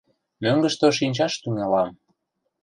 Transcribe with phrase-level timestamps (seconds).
[0.41, 1.89] Мӧҥгыштӧ шинчаш тӱҥалам.